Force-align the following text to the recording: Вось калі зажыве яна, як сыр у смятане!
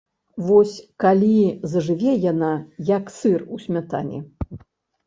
Вось 0.45 0.75
калі 1.03 1.43
зажыве 1.75 2.17
яна, 2.31 2.51
як 2.97 3.17
сыр 3.21 3.39
у 3.55 3.65
смятане! 3.69 4.19